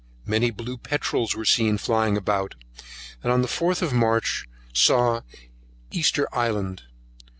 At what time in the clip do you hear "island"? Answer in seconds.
6.33-6.81